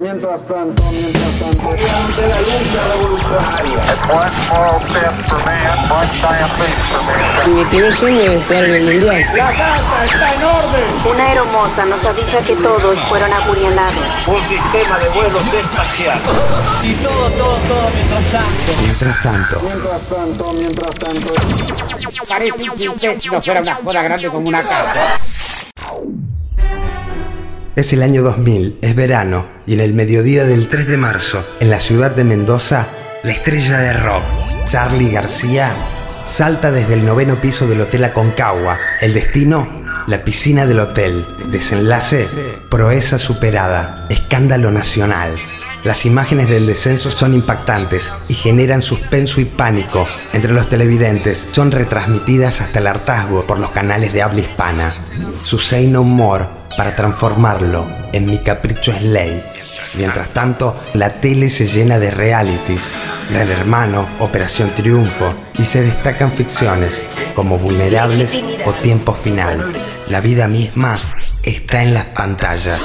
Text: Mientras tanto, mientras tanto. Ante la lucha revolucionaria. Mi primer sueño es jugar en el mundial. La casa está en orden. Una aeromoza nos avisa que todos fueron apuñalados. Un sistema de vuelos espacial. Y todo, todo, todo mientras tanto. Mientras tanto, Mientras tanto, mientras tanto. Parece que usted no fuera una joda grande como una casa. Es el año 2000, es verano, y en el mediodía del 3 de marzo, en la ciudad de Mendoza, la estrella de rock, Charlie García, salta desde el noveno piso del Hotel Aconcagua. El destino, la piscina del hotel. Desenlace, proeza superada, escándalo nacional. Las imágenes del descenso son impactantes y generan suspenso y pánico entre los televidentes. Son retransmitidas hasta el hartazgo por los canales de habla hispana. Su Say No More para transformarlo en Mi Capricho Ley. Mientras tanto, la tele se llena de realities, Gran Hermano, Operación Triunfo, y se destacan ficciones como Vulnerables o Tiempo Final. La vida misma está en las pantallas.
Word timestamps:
Mientras 0.00 0.40
tanto, 0.48 0.82
mientras 0.92 1.38
tanto. 1.40 1.68
Ante 1.68 2.26
la 2.26 2.40
lucha 2.40 2.84
revolucionaria. 2.88 3.80
Mi 7.54 7.64
primer 7.66 7.92
sueño 7.92 8.22
es 8.22 8.42
jugar 8.46 8.64
en 8.64 8.74
el 8.76 8.84
mundial. 8.94 9.26
La 9.36 9.52
casa 9.52 10.04
está 10.06 10.34
en 10.34 10.42
orden. 10.42 10.84
Una 11.04 11.26
aeromoza 11.26 11.84
nos 11.84 12.02
avisa 12.02 12.38
que 12.38 12.56
todos 12.56 12.98
fueron 13.00 13.30
apuñalados. 13.30 14.22
Un 14.26 14.48
sistema 14.48 14.98
de 15.00 15.08
vuelos 15.10 15.42
espacial. 15.52 16.18
Y 16.82 16.94
todo, 16.94 17.30
todo, 17.32 17.56
todo 17.68 17.90
mientras 17.94 18.32
tanto. 18.32 18.72
Mientras 18.80 19.22
tanto, 19.22 19.60
Mientras 19.60 20.00
tanto, 20.08 20.52
mientras 20.54 20.94
tanto. 20.94 21.32
Parece 22.26 22.52
que 22.52 22.88
usted 22.88 23.18
no 23.30 23.42
fuera 23.42 23.60
una 23.60 23.74
joda 23.74 24.02
grande 24.02 24.28
como 24.28 24.48
una 24.48 24.66
casa. 24.66 25.19
Es 27.76 27.92
el 27.92 28.02
año 28.02 28.22
2000, 28.22 28.78
es 28.82 28.94
verano, 28.94 29.46
y 29.66 29.74
en 29.74 29.80
el 29.80 29.94
mediodía 29.94 30.44
del 30.44 30.68
3 30.68 30.86
de 30.86 30.96
marzo, 30.96 31.44
en 31.60 31.70
la 31.70 31.80
ciudad 31.80 32.10
de 32.10 32.24
Mendoza, 32.24 32.88
la 33.22 33.32
estrella 33.32 33.78
de 33.78 33.92
rock, 33.92 34.22
Charlie 34.64 35.10
García, 35.10 35.72
salta 36.26 36.70
desde 36.70 36.94
el 36.94 37.04
noveno 37.04 37.36
piso 37.36 37.66
del 37.66 37.80
Hotel 37.80 38.04
Aconcagua. 38.04 38.78
El 39.00 39.14
destino, 39.14 39.66
la 40.06 40.24
piscina 40.24 40.66
del 40.66 40.80
hotel. 40.80 41.26
Desenlace, 41.50 42.28
proeza 42.70 43.18
superada, 43.18 44.06
escándalo 44.10 44.70
nacional. 44.70 45.34
Las 45.82 46.04
imágenes 46.04 46.48
del 46.48 46.66
descenso 46.66 47.10
son 47.10 47.34
impactantes 47.34 48.12
y 48.28 48.34
generan 48.34 48.82
suspenso 48.82 49.40
y 49.40 49.46
pánico 49.46 50.06
entre 50.32 50.52
los 50.52 50.68
televidentes. 50.68 51.48
Son 51.52 51.70
retransmitidas 51.70 52.60
hasta 52.60 52.80
el 52.80 52.86
hartazgo 52.86 53.46
por 53.46 53.58
los 53.58 53.70
canales 53.70 54.12
de 54.12 54.22
habla 54.22 54.40
hispana. 54.40 54.94
Su 55.42 55.58
Say 55.58 55.86
No 55.86 56.04
More 56.04 56.59
para 56.76 56.94
transformarlo 56.96 57.86
en 58.12 58.26
Mi 58.26 58.38
Capricho 58.38 58.92
Ley. 59.02 59.42
Mientras 59.94 60.28
tanto, 60.30 60.76
la 60.94 61.10
tele 61.10 61.50
se 61.50 61.66
llena 61.66 61.98
de 61.98 62.10
realities, 62.10 62.92
Gran 63.30 63.50
Hermano, 63.50 64.06
Operación 64.20 64.70
Triunfo, 64.70 65.34
y 65.58 65.64
se 65.64 65.82
destacan 65.82 66.32
ficciones 66.32 67.04
como 67.34 67.58
Vulnerables 67.58 68.42
o 68.64 68.72
Tiempo 68.72 69.14
Final. 69.14 69.72
La 70.08 70.20
vida 70.20 70.48
misma 70.48 70.96
está 71.42 71.82
en 71.82 71.94
las 71.94 72.04
pantallas. 72.06 72.80